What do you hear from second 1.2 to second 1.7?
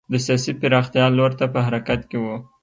ته په